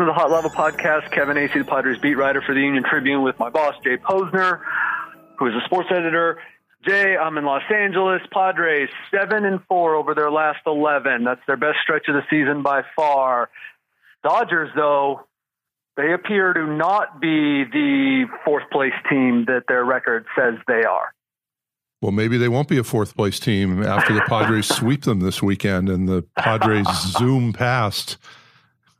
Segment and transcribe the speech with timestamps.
[0.00, 1.10] welcome to the Hot Lava Podcast.
[1.12, 4.62] Kevin Acee, the Padres beat writer for the Union Tribune, with my boss Jay Posner,
[5.38, 6.38] who is a sports editor.
[6.86, 8.22] Jay, I'm in Los Angeles.
[8.32, 11.24] Padres seven and four over their last eleven.
[11.24, 13.50] That's their best stretch of the season by far.
[14.22, 15.26] Dodgers, though,
[15.98, 21.12] they appear to not be the fourth place team that their record says they are.
[22.00, 25.42] Well, maybe they won't be a fourth place team after the Padres sweep them this
[25.42, 26.86] weekend and the Padres
[27.18, 28.16] zoom past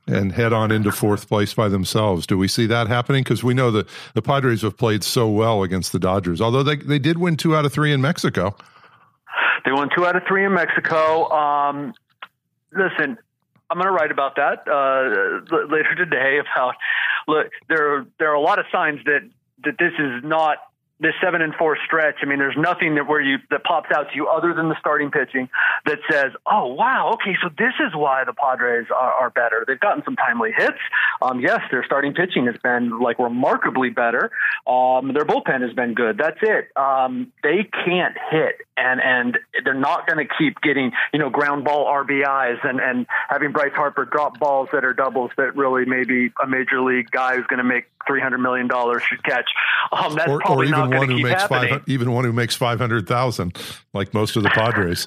[0.07, 2.27] and head on into fourth place by themselves.
[2.27, 3.23] Do we see that happening?
[3.23, 6.77] Because we know that the Padres have played so well against the Dodgers, although they,
[6.77, 8.57] they did win two out of three in Mexico.
[9.65, 11.31] They won two out of three in Mexico.
[11.31, 11.93] Um,
[12.73, 13.19] listen,
[13.71, 16.39] I'm going to write about that uh, later today.
[16.39, 16.75] About
[17.29, 19.29] look, there there are a lot of signs that
[19.65, 20.59] that this is not
[21.01, 24.11] this seven and four stretch, I mean, there's nothing that where you that pops out
[24.11, 25.49] to you other than the starting pitching
[25.87, 29.80] that says, "Oh, wow, okay, so this is why the Padres are, are better." They've
[29.80, 30.79] gotten some timely hits.
[31.23, 34.30] Um, yes, their starting pitching has been like remarkably better.
[34.66, 36.19] Um, their bullpen has been good.
[36.19, 36.69] That's it.
[36.77, 41.65] Um, they can't hit, and and they're not going to keep getting you know ground
[41.65, 46.33] ball RBIs and and having Bryce Harper drop balls that are doubles that really maybe
[46.43, 49.51] a major league guy who's going to make three hundred million dollars should catch.
[49.93, 51.81] Um, that's or, probably or not going to keep happening.
[51.87, 53.57] Even one who makes five hundred thousand,
[53.93, 55.07] like most of the Padres.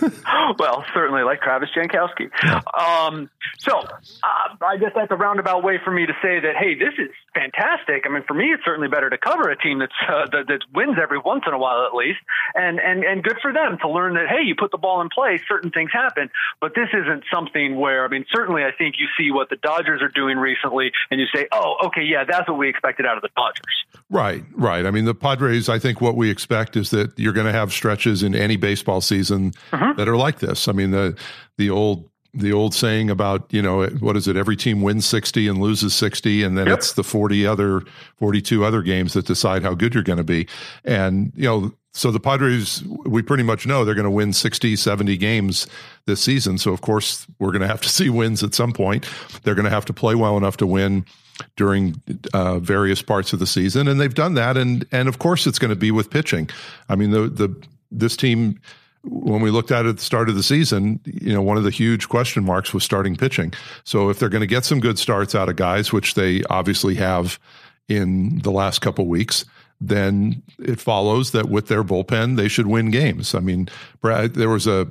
[0.58, 2.30] well, certainly, like Travis Jankowski.
[2.44, 2.60] Yeah.
[2.78, 6.74] Um, so, uh, I guess that's a roundabout way for me to say that hey,
[6.74, 8.04] this is fantastic.
[8.04, 10.60] I mean, for me, it's certainly better to cover a team that's uh, that, that
[10.74, 12.18] wins every once in a while at least,
[12.54, 15.08] and and and good for them to learn that hey, you put the ball in
[15.08, 16.30] play, certain things happen.
[16.60, 20.02] But this isn't something where I mean, certainly, I think you see what the Dodgers
[20.02, 23.22] are doing recently, and you say, oh, okay, yeah, that's what we expected out of
[23.22, 23.64] the Dodgers.
[24.10, 24.86] Right, right.
[24.86, 25.68] I mean, the Padres.
[25.68, 29.00] I think what we expect is that you're going to have stretches in any baseball
[29.00, 29.94] season uh-huh.
[29.96, 30.68] that are like this.
[30.68, 31.18] I mean, the
[31.56, 35.48] the old the old saying about you know what is it every team wins 60
[35.48, 36.78] and loses 60 and then yep.
[36.78, 37.82] it's the 40 other
[38.16, 40.46] 42 other games that decide how good you're going to be
[40.84, 44.76] and you know so the Padres we pretty much know they're going to win 60
[44.76, 45.66] 70 games
[46.06, 49.08] this season so of course we're going to have to see wins at some point
[49.42, 51.06] they're going to have to play well enough to win
[51.56, 52.00] during
[52.34, 55.58] uh, various parts of the season and they've done that and and of course it's
[55.58, 56.48] going to be with pitching
[56.88, 57.48] i mean the the
[57.90, 58.60] this team
[59.04, 61.64] when we looked at it at the start of the season, you know, one of
[61.64, 63.52] the huge question marks was starting pitching.
[63.84, 66.96] So if they're going to get some good starts out of guys, which they obviously
[66.96, 67.38] have
[67.88, 69.44] in the last couple weeks,
[69.80, 73.34] then it follows that with their bullpen, they should win games.
[73.34, 73.68] I mean,
[74.00, 74.88] Brad, there was a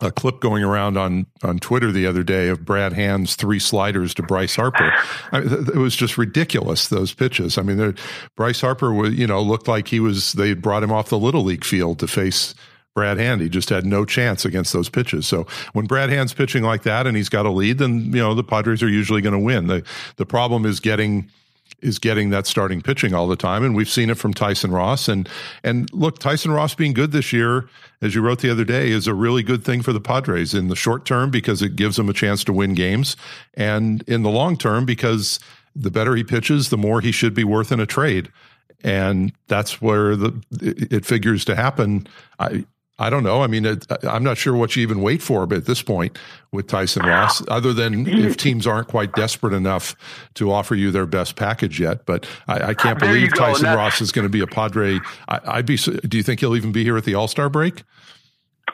[0.00, 4.14] a clip going around on on Twitter the other day of Brad Hand's three sliders
[4.14, 4.92] to Bryce Harper.
[5.32, 7.58] I, it was just ridiculous those pitches.
[7.58, 7.96] I mean,
[8.36, 11.42] Bryce Harper was you know looked like he was they brought him off the little
[11.42, 12.54] league field to face
[12.94, 13.40] Brad Hand.
[13.40, 15.26] He just had no chance against those pitches.
[15.26, 18.34] So when Brad Hand's pitching like that and he's got a lead, then you know
[18.34, 19.66] the Padres are usually going to win.
[19.66, 19.84] The
[20.16, 21.30] the problem is getting
[21.80, 25.08] is getting that starting pitching all the time, and we've seen it from Tyson Ross.
[25.08, 25.28] And
[25.62, 27.68] and look, Tyson Ross being good this year,
[28.02, 30.68] as you wrote the other day, is a really good thing for the Padres in
[30.68, 33.16] the short term because it gives them a chance to win games,
[33.54, 35.40] and in the long term because
[35.74, 38.30] the better he pitches, the more he should be worth in a trade
[38.84, 42.06] and that's where the it figures to happen.
[42.38, 42.64] I
[42.98, 43.42] I don't know.
[43.42, 46.18] I mean, it, I'm not sure what you even wait for, but at this point
[46.50, 49.94] with Tyson Ross, other than if teams aren't quite desperate enough
[50.34, 52.04] to offer you their best package yet.
[52.06, 54.98] But I, I can't believe Tyson Ross is going to be a Padre.
[55.28, 55.76] I, would be.
[55.76, 57.84] Do you think he'll even be here at the All Star break?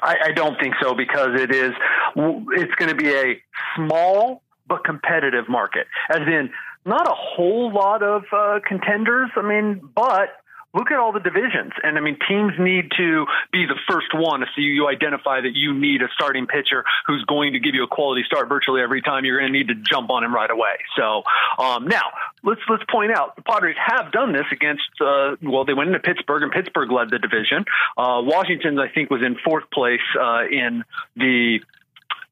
[0.03, 1.73] I, I don't think so because it is.
[2.17, 3.41] It's going to be a
[3.77, 6.51] small but competitive market, as in
[6.87, 9.31] not a whole lot of uh, contenders.
[9.37, 10.31] I mean, but
[10.75, 11.73] look at all the divisions.
[11.83, 15.73] And I mean, teams need to be the first one so you identify that you
[15.73, 19.25] need a starting pitcher who's going to give you a quality start virtually every time.
[19.25, 20.77] You're going to need to jump on him right away.
[20.97, 21.23] So
[21.59, 22.11] um, now
[22.43, 24.85] let's let's point out the Padres have done this against.
[25.01, 27.65] Uh, well, they went into Pittsburgh, and Pittsburgh led the division.
[27.97, 30.85] Uh, Washington, I think, was in fourth place uh, in
[31.17, 31.61] the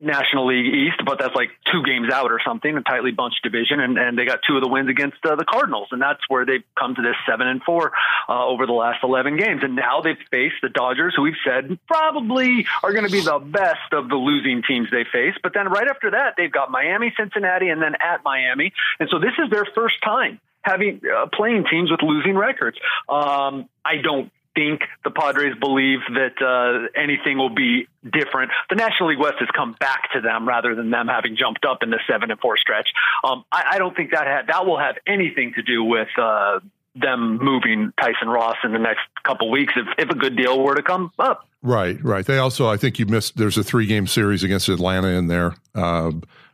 [0.03, 3.79] National League East, but that's like two games out or something, a tightly bunched division,
[3.81, 6.45] and, and they got two of the wins against uh, the Cardinals, and that's where
[6.45, 7.93] they've come to this seven and four
[8.29, 11.79] uh, over the last eleven games, and now they've faced the Dodgers, who we've said
[11.87, 15.69] probably are going to be the best of the losing teams they face, but then
[15.69, 19.51] right after that they've got Miami, Cincinnati, and then at Miami, and so this is
[19.51, 22.79] their first time having uh, playing teams with losing records.
[23.09, 28.51] Um, I don't think the Padres believe that uh, anything will be different.
[28.69, 31.83] The National League West has come back to them rather than them having jumped up
[31.83, 32.89] in the seven and four stretch.
[33.25, 36.61] Um, I, I, don't think that ha- that will have anything to do with uh,
[36.95, 40.75] them moving Tyson Ross in the next couple weeks if, if a good deal were
[40.75, 41.47] to come up.
[41.63, 42.27] Right, right.
[42.27, 43.37] They also, I think you missed.
[43.37, 46.11] There's a three game series against Atlanta in there uh,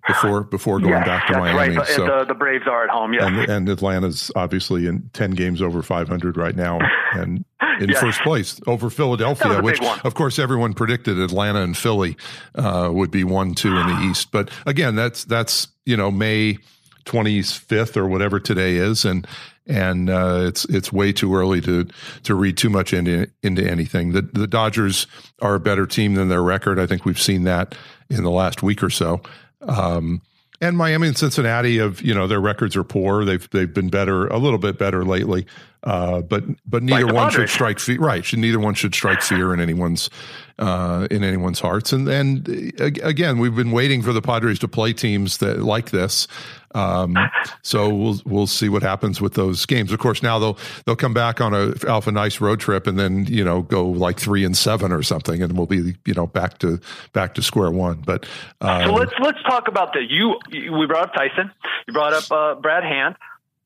[0.06, 1.76] before before going yes, back to Miami.
[1.76, 1.88] Right.
[1.88, 3.14] So, the, the, Braves are at home.
[3.14, 6.78] Yeah, and, and, Atlanta's obviously in ten games over 500 right now,
[7.12, 7.44] and
[7.78, 8.00] in yes.
[8.00, 12.16] first place over Philadelphia, which of course everyone predicted Atlanta and Philly
[12.54, 14.30] uh, would be one two in the East.
[14.30, 16.58] But again, that's that's you know May
[17.04, 19.26] 25th or whatever today is, and
[19.66, 21.86] and uh, it's it's way too early to
[22.24, 24.12] to read too much into into anything.
[24.12, 25.06] The the Dodgers
[25.40, 26.78] are a better team than their record.
[26.78, 27.74] I think we've seen that
[28.10, 29.20] in the last week or so.
[29.62, 30.22] Um,
[30.60, 33.24] and Miami and Cincinnati have you know their records are poor.
[33.24, 35.46] They've they've been better a little bit better lately,
[35.84, 37.98] uh, but but neither like one should strike fear.
[37.98, 40.10] Right, should, neither one should strike fear in anyone's
[40.58, 41.92] uh, in anyone's hearts.
[41.92, 42.48] And and
[42.78, 46.26] again, we've been waiting for the Padres to play teams that like this.
[46.74, 47.16] Um,
[47.62, 49.92] so we'll we'll see what happens with those games.
[49.92, 53.26] Of course, now they'll they'll come back on a Alpha Nice road trip and then
[53.26, 56.58] you know go like three and seven or something, and we'll be you know back
[56.58, 56.80] to
[57.12, 58.02] back to square one.
[58.04, 58.26] But
[58.60, 60.38] um, so let's let's talk about the you.
[60.50, 61.52] We brought up Tyson.
[61.86, 63.14] You brought up uh, Brad Hand.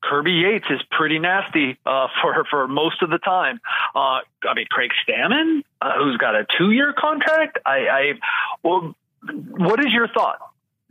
[0.03, 3.59] Kirby Yates is pretty nasty uh, for for most of the time.
[3.95, 7.59] Uh, I mean, Craig Stammen, uh, who's got a two year contract.
[7.65, 8.13] I, I
[8.61, 8.95] well,
[9.31, 10.39] what is your thought?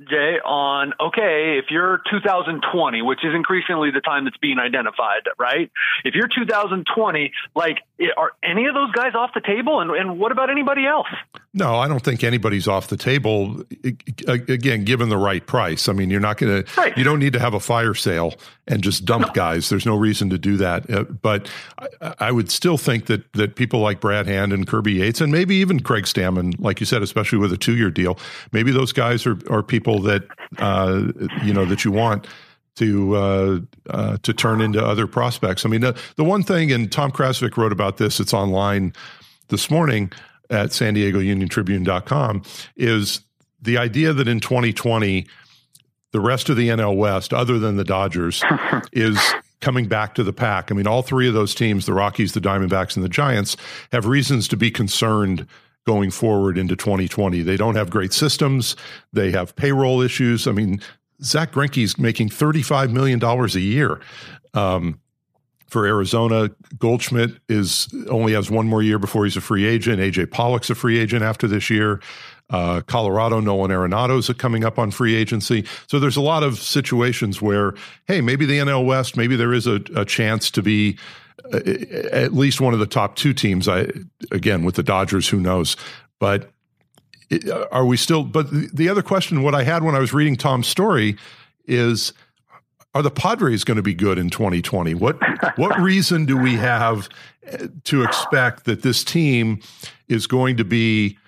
[0.08, 5.70] Jay, on okay, if you're 2020, which is increasingly the time that's being identified, right?
[6.04, 7.78] If you're 2020, like,
[8.16, 9.80] are any of those guys off the table?
[9.80, 11.08] And, and what about anybody else?
[11.54, 13.62] No, I don't think anybody's off the table.
[14.26, 15.88] Again, given the right price.
[15.88, 16.94] I mean, you're not going right.
[16.94, 18.34] to, you don't need to have a fire sale
[18.66, 19.32] and just dump no.
[19.32, 19.68] guys.
[19.68, 20.88] There's no reason to do that.
[20.90, 21.50] Uh, but
[22.00, 25.32] I, I, would still think that that people like Brad Hand and Kirby Yates, and
[25.32, 28.18] maybe even Craig Stammen, like you said, especially with a two year deal,
[28.52, 30.24] maybe those guys are, are people that,
[30.58, 31.04] uh,
[31.44, 32.26] you know, that you want
[32.76, 33.58] to uh,
[33.90, 35.66] uh, to turn into other prospects.
[35.66, 38.18] I mean, the, the one thing, and Tom Krasovic wrote about this.
[38.20, 38.92] It's online
[39.48, 40.10] this morning
[40.50, 42.42] at San Diego Union Tribune.com
[42.76, 43.20] is
[43.60, 45.26] the idea that in 2020,
[46.12, 48.42] the rest of the NL West, other than the Dodgers,
[48.92, 49.18] is
[49.60, 50.70] coming back to the pack.
[50.70, 53.56] I mean, all three of those teams, the Rockies, the Diamondbacks, and the Giants,
[53.92, 55.46] have reasons to be concerned
[55.86, 57.42] going forward into 2020.
[57.42, 58.76] They don't have great systems.
[59.12, 60.46] They have payroll issues.
[60.46, 60.80] I mean,
[61.22, 64.00] Zack Greinke's making $35 million a year.
[64.54, 65.00] Um,
[65.72, 66.50] for Arizona.
[66.78, 70.00] Goldschmidt is only has one more year before he's a free agent.
[70.00, 71.98] AJ Pollock's a free agent after this year.
[72.50, 75.64] Uh, Colorado, Nolan Arenado's coming up on free agency.
[75.86, 77.72] So there's a lot of situations where,
[78.06, 80.98] hey, maybe the NL West, maybe there is a, a chance to be
[81.52, 83.68] at least one of the top two teams.
[83.68, 83.88] I
[84.30, 85.76] again with the Dodgers, who knows?
[86.18, 86.50] But
[87.70, 88.24] are we still?
[88.24, 91.16] But the other question, what I had when I was reading Tom's story,
[91.66, 92.12] is
[92.94, 94.94] are the Padres going to be good in 2020?
[94.94, 95.18] What
[95.56, 97.08] what reason do we have
[97.44, 99.60] eh, to expect that this team
[100.08, 101.18] is going to be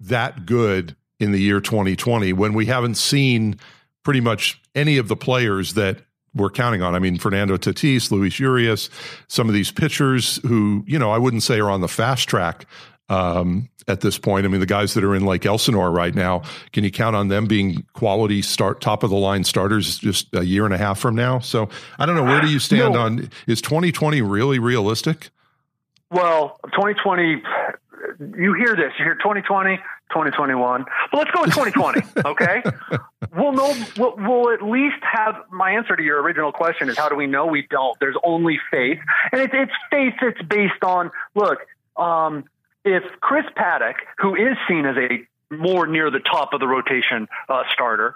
[0.00, 3.58] that good in the year 2020 when we haven't seen
[4.02, 5.98] pretty much any of the players that
[6.34, 6.94] we're counting on.
[6.94, 8.90] I mean, Fernando Tatis, Luis Urias,
[9.28, 12.66] some of these pitchers who, you know, I wouldn't say are on the fast track
[13.08, 14.46] um, at this point.
[14.46, 16.42] I mean, the guys that are in like Elsinore right now,
[16.72, 20.44] can you count on them being quality start top of the line starters just a
[20.44, 21.38] year and a half from now?
[21.38, 22.24] So I don't know.
[22.24, 23.00] Where do you stand no.
[23.00, 25.30] on is 2020 really realistic?
[26.10, 27.42] Well, 2020,
[28.38, 29.80] you hear this, you hear 2020,
[30.10, 30.84] 2021.
[31.10, 32.02] But let's go with 2020.
[32.24, 32.62] okay.
[33.34, 37.08] we'll know, we'll, we'll, at least have my answer to your original question is how
[37.08, 37.98] do we know we don't?
[38.00, 38.98] There's only faith.
[39.32, 41.58] And it's, it's faith that's based on, look,
[41.96, 42.44] um,
[42.84, 47.28] if Chris Paddack, who is seen as a more near the top of the rotation
[47.48, 48.14] uh, starter,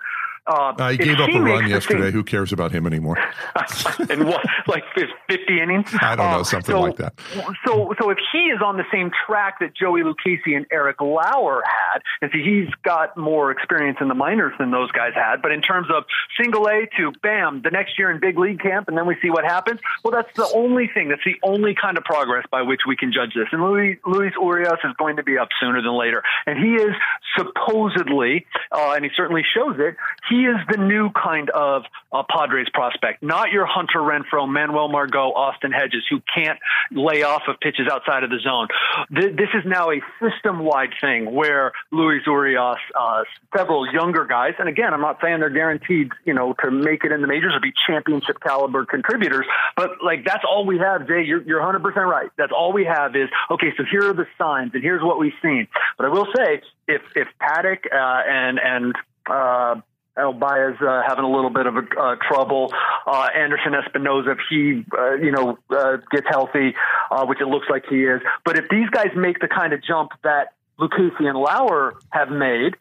[0.49, 2.11] uh, uh, he gave up a run yesterday.
[2.11, 3.19] Who cares about him anymore?
[4.11, 4.85] and what, like
[5.29, 5.91] fifty innings?
[6.01, 7.21] I don't know, uh, something so, like that.
[7.67, 11.63] So, so if he is on the same track that Joey Lucchesi and Eric Lauer
[11.65, 15.43] had, and see, he's got more experience in the minors than those guys had.
[15.43, 16.05] But in terms of
[16.41, 19.29] single A to bam, the next year in big league camp, and then we see
[19.29, 19.81] what happens.
[20.03, 21.09] Well, that's the only thing.
[21.09, 23.49] That's the only kind of progress by which we can judge this.
[23.53, 26.95] And Luis, Luis Urias is going to be up sooner than later, and he is
[27.37, 29.97] supposedly, uh, and he certainly shows it.
[30.31, 34.89] He he is the new kind of uh, Padres prospect, not your Hunter Renfroe, Manuel
[34.89, 36.59] Margot, Austin Hedges, who can't
[36.93, 38.69] lay off of pitches outside of the zone.
[39.11, 43.25] This is now a system wide thing where Luis Urias, uh,
[43.57, 47.11] several younger guys, and again, I'm not saying they're guaranteed, you know, to make it
[47.11, 51.25] in the majors or be championship caliber contributors, but like that's all we have, Jay.
[51.25, 52.31] You're, you're 100% right.
[52.37, 55.33] That's all we have is, okay, so here are the signs and here's what we've
[55.43, 55.67] seen.
[55.97, 58.95] But I will say, if, if Paddack uh, and, and,
[59.29, 59.81] uh,
[60.19, 62.73] El Baez uh, having a little bit of a, uh, trouble.
[63.07, 66.75] Uh, Anderson Espinoza, if he, uh, you know, uh, gets healthy,
[67.11, 68.21] uh, which it looks like he is.
[68.45, 72.77] But if these guys make the kind of jump that Lucchesi and Lauer have made,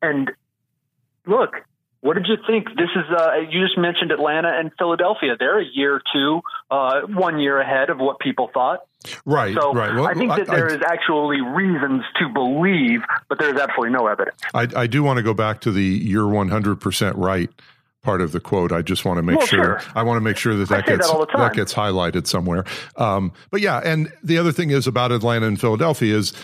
[0.00, 0.30] and
[1.26, 1.54] look,
[2.04, 2.66] what did you think?
[2.76, 5.36] This is uh, you just mentioned Atlanta and Philadelphia.
[5.38, 8.80] They're a year or two, uh, one year ahead of what people thought.
[9.24, 9.94] Right, so right.
[9.94, 14.06] Well, I think that there I, is actually reasons to believe, but there's absolutely no
[14.06, 14.36] evidence.
[14.52, 17.48] I, I do want to go back to the "you're 100 percent right"
[18.02, 18.70] part of the quote.
[18.70, 20.84] I just want to make well, sure, sure, I want to make sure that that
[20.84, 22.66] gets that, that, gets highlighted somewhere.
[22.96, 26.34] Um, but yeah, and the other thing is about Atlanta and Philadelphia is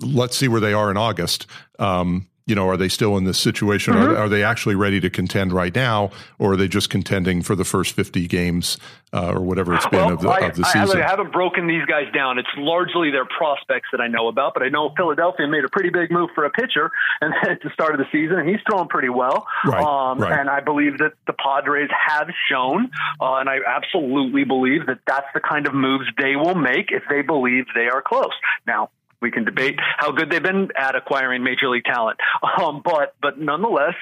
[0.00, 1.46] let's see where they are in August.
[1.78, 3.94] Um, you know, are they still in this situation?
[3.94, 4.12] Mm-hmm.
[4.12, 7.54] Are, are, they actually ready to contend right now, or are they just contending for
[7.54, 8.78] the first 50 games
[9.12, 11.00] uh, or whatever it's been well, of, the, I, of the season?
[11.00, 12.38] I, I haven't broken these guys down.
[12.38, 15.90] It's largely their prospects that I know about, but I know Philadelphia made a pretty
[15.90, 18.88] big move for a pitcher and at the start of the season, and he's throwing
[18.88, 19.46] pretty well.
[19.64, 20.40] Right, um, right.
[20.40, 25.28] And I believe that the Padres have shown, uh, and I absolutely believe that that's
[25.34, 28.32] the kind of moves they will make if they believe they are close.
[28.66, 28.90] Now,
[29.22, 32.18] we can debate how good they've been at acquiring major league talent,
[32.60, 33.94] um, but but nonetheless,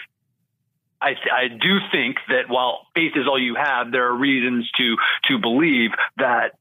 [1.01, 4.97] I, I do think that while faith is all you have, there are reasons to
[5.29, 6.57] to believe that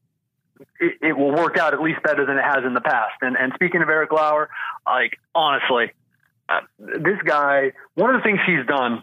[0.78, 3.14] it, will work out at least better than it has in the past.
[3.22, 4.50] And and speaking of Eric Lauer,
[4.86, 5.92] like honestly,
[6.48, 9.02] uh, this guy, one of the things he's done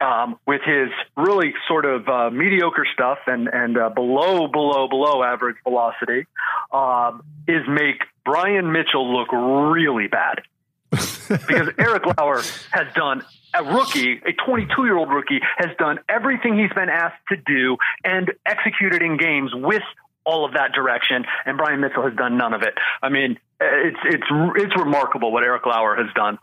[0.00, 5.22] um, with his really sort of uh, mediocre stuff and and uh, below below below
[5.22, 6.26] average velocity
[6.72, 10.42] um, is make Bryan Mitchell look really bad
[10.90, 13.22] because Eric Lauer has done
[13.54, 17.76] a rookie, a 22 year old rookie, has done everything he's been asked to do
[18.04, 19.82] and executed in games with
[20.24, 22.74] all of that direction, and Bryan Mitchell has done none of it.
[23.02, 26.38] I mean, it's it's it's remarkable what Eric Lauer has done.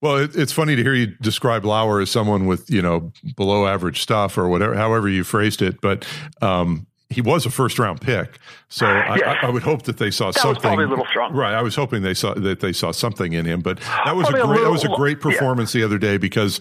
[0.00, 3.66] Well, it, it's funny to hear you describe Lauer as someone with you know below
[3.66, 5.80] average stuff or whatever, however you phrased it.
[5.80, 6.06] But
[6.42, 8.38] um, he was a first round pick,
[8.68, 10.60] so I, I, would hope that they saw that something.
[10.60, 11.54] Probably a little strong, right?
[11.54, 14.40] I was hoping they saw that they saw something in him, but that was probably
[14.40, 15.80] a great a little, that was a great performance yeah.
[15.80, 16.60] the other day because,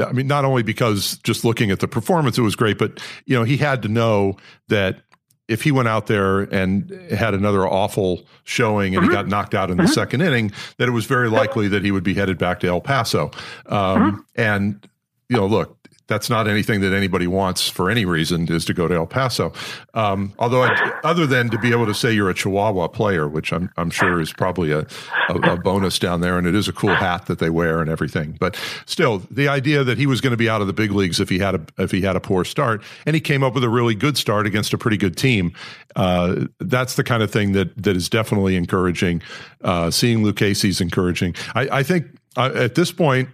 [0.00, 3.36] I mean, not only because just looking at the performance it was great, but you
[3.36, 4.36] know he had to know
[4.68, 5.02] that
[5.48, 9.10] if he went out there and had another awful showing and mm-hmm.
[9.10, 9.92] he got knocked out in the mm-hmm.
[9.92, 12.80] second inning, that it was very likely that he would be headed back to El
[12.80, 13.30] Paso.
[13.66, 14.20] Um, mm-hmm.
[14.36, 14.88] And
[15.28, 18.86] you know, look, that's not anything that anybody wants for any reason is to go
[18.86, 19.52] to El Paso.
[19.94, 23.52] Um, although, I, other than to be able to say you're a Chihuahua player, which
[23.52, 24.86] I'm, I'm sure is probably a,
[25.28, 27.88] a, a, bonus down there, and it is a cool hat that they wear and
[27.88, 28.36] everything.
[28.38, 31.20] But still, the idea that he was going to be out of the big leagues
[31.20, 33.64] if he had a if he had a poor start, and he came up with
[33.64, 35.54] a really good start against a pretty good team,
[35.96, 39.22] uh, that's the kind of thing that that is definitely encouraging.
[39.62, 41.34] Uh, seeing Lucchesi's encouraging.
[41.54, 42.06] I, I think
[42.36, 43.30] uh, at this point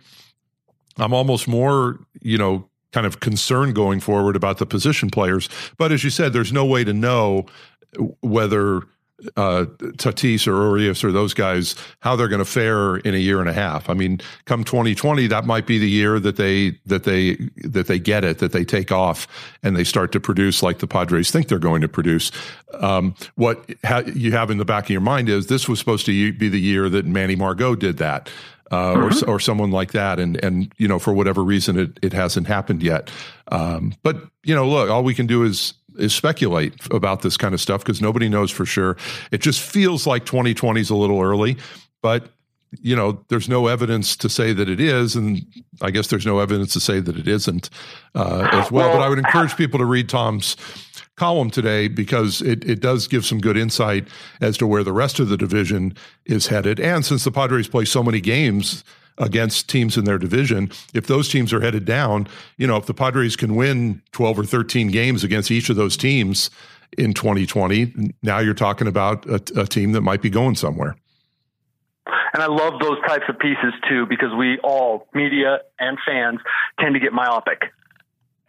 [1.01, 5.49] I'm almost more, you know, kind of concern going forward about the position players.
[5.79, 7.47] But as you said, there's no way to know
[8.21, 8.83] whether
[9.37, 13.41] uh, Tatis or Urias or those guys how they're going to fare in a year
[13.41, 13.91] and a half.
[13.91, 17.99] I mean, come 2020, that might be the year that they that they that they
[17.99, 19.27] get it, that they take off
[19.63, 22.31] and they start to produce like the Padres think they're going to produce.
[22.75, 26.07] Um, what ha- you have in the back of your mind is this was supposed
[26.07, 28.31] to be the year that Manny Margot did that
[28.71, 29.31] uh, mm-hmm.
[29.31, 30.19] or, or someone like that.
[30.19, 33.11] And, and, you know, for whatever reason, it, it hasn't happened yet.
[33.49, 37.53] Um, but, you know, look, all we can do is, is speculate about this kind
[37.53, 38.97] of stuff because nobody knows for sure.
[39.33, 41.57] It just feels like 2020 is a little early,
[42.01, 42.29] but
[42.81, 45.45] you know, there's no evidence to say that it is, and
[45.83, 47.69] I guess there's no evidence to say that it isn't
[48.15, 48.89] uh, as well.
[48.89, 48.99] well.
[48.99, 50.57] But I would encourage people to read Tom's
[51.21, 54.09] column today because it, it does give some good insight
[54.41, 56.81] as to where the rest of the division is headed.
[56.81, 58.85] And since the Padres play so many games
[59.19, 62.95] against teams in their division, if those teams are headed down, you know, if the
[62.95, 66.49] Padres can win 12 or 13 games against each of those teams
[66.97, 70.97] in 2020, now you're talking about a, a team that might be going somewhere.
[72.33, 76.41] And I love those types of pieces too, because we all, media and fans,
[76.81, 77.65] tend to get myopic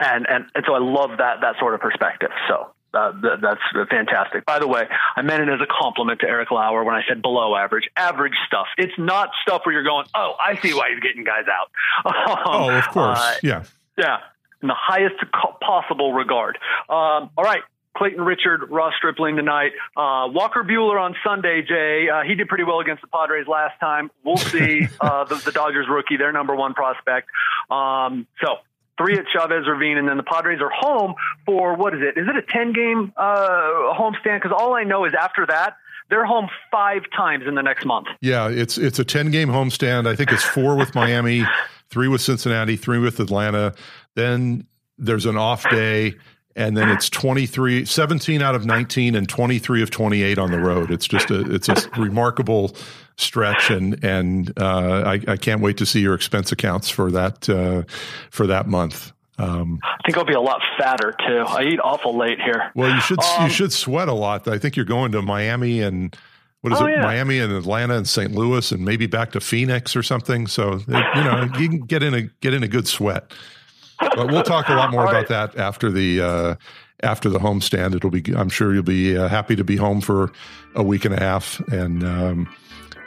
[0.02, 2.30] and and and so I love that that sort of perspective.
[2.48, 2.72] So.
[2.94, 4.44] Uh, th- that's fantastic.
[4.44, 4.82] By the way,
[5.16, 7.88] I meant it as a compliment to Eric Lauer when I said below average.
[7.96, 8.66] Average stuff.
[8.76, 11.70] It's not stuff where you're going, oh, I see why he's getting guys out.
[12.36, 13.18] um, oh, of course.
[13.18, 13.64] Uh, yeah.
[13.96, 14.18] Yeah.
[14.60, 15.14] In the highest
[15.62, 16.58] possible regard.
[16.90, 17.62] Um, all right.
[17.96, 19.72] Clayton Richard, Ross Stripling tonight.
[19.96, 22.08] Uh, Walker Buehler on Sunday, Jay.
[22.08, 24.10] Uh, he did pretty well against the Padres last time.
[24.24, 24.88] We'll see.
[25.00, 27.28] uh, the, the, Dodgers rookie, their number one prospect.
[27.70, 28.56] Um, so
[28.98, 31.14] three at Chavez Ravine, and then the Padres are home
[31.46, 32.18] for what is it?
[32.18, 34.42] Is it a ten game uh, homestand?
[34.42, 35.76] Because all I know is after that
[36.12, 38.06] they're home five times in the next month.
[38.20, 40.06] Yeah, it's it's a ten game homestand.
[40.06, 41.44] I think it's four with Miami,
[41.90, 43.74] three with Cincinnati, three with Atlanta.
[44.14, 44.66] Then
[44.98, 46.14] there's an off day,
[46.56, 50.90] and then it's 23, 17 out of 19 and 23 of 28 on the road.
[50.90, 52.74] It's just a, it's a remarkable
[53.16, 53.70] stretch.
[53.70, 57.82] And, and, uh, I, I, can't wait to see your expense accounts for that, uh,
[58.30, 59.12] for that month.
[59.38, 61.44] Um, I think I'll be a lot fatter too.
[61.46, 62.70] I eat awful late here.
[62.74, 64.46] Well, you should, um, you should sweat a lot.
[64.46, 66.16] I think you're going to Miami and,
[66.62, 66.92] what is oh, it?
[66.92, 67.02] Yeah.
[67.02, 68.32] Miami and Atlanta and St.
[68.32, 70.46] Louis and maybe back to Phoenix or something.
[70.46, 70.94] So you
[71.24, 73.32] know you can get in a get in a good sweat.
[74.14, 76.54] But we'll talk a lot more about that after the uh,
[77.02, 77.94] after the homestand.
[77.94, 80.32] It'll be I'm sure you'll be uh, happy to be home for
[80.74, 82.54] a week and a half and um,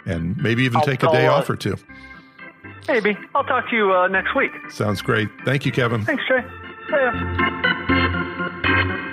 [0.05, 1.77] and maybe even I'll, take a day off or two.
[2.87, 4.51] Maybe I'll talk to you uh, next week.
[4.69, 5.29] Sounds great.
[5.43, 6.05] Thank you, Kevin.
[6.05, 6.43] Thanks, Jay.
[6.91, 9.11] Yeah.